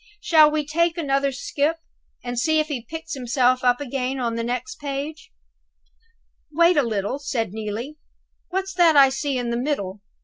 Shall 0.19 0.49
we 0.49 0.65
take 0.65 0.97
another 0.97 1.31
skip, 1.31 1.77
and 2.23 2.39
see 2.39 2.59
if 2.59 2.69
he 2.69 2.87
picks 2.89 3.13
himself 3.13 3.63
up 3.63 3.79
again 3.79 4.19
on 4.19 4.33
the 4.33 4.43
next 4.43 4.79
page?" 4.79 5.31
"Wait 6.51 6.75
a 6.75 6.81
little," 6.81 7.19
said 7.19 7.53
Neelie; 7.53 7.97
"what's 8.49 8.73
that 8.73 8.97
I 8.97 9.09
see 9.09 9.37
in 9.37 9.51
the 9.51 9.57
middle?" 9.57 10.01